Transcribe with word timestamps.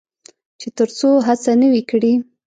چې 0.59 0.67
تر 0.77 0.89
څو 0.97 1.09
هڅه 1.27 1.51
نه 1.61 1.67
وي 1.71 1.83
کړې. 1.91 2.13